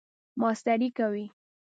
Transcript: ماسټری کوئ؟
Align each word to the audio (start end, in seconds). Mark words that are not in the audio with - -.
ماسټری 0.39 0.89
کوئ؟ 0.97 1.25